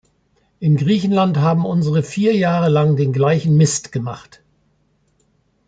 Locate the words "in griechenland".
0.59-1.37